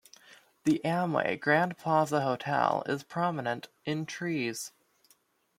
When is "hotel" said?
2.21-2.81